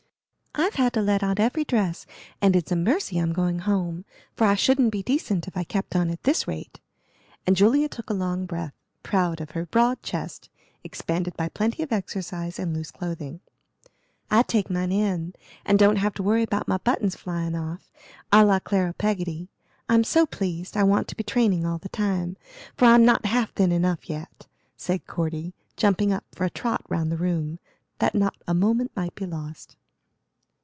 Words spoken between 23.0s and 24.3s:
not half thin enough